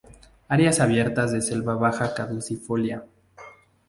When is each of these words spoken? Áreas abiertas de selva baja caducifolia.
Áreas 0.47 0.79
abiertas 0.79 1.31
de 1.31 1.41
selva 1.43 1.75
baja 1.75 2.11
caducifolia. 2.15 3.05